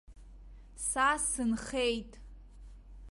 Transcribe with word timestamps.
Са 0.87 1.09
сынхеит. 1.29 2.11